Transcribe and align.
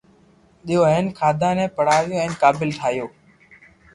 ديئو 0.65 0.83
ھين 0.91 1.05
ڪانا 1.19 1.49
ني 1.57 1.65
پڙاويو 1.75 2.19
ھين 2.21 2.31
قابل 2.41 2.69
ٺايو 2.77 3.07